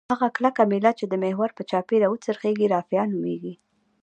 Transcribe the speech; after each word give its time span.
هغه 0.13 0.27
کلکه 0.37 0.61
میله 0.71 0.91
چې 0.99 1.05
د 1.07 1.13
محور 1.23 1.49
په 1.57 1.63
چاپیره 1.69 2.05
وڅرخیږي 2.09 2.65
رافعه 2.73 3.03
نومیږي. 3.11 3.53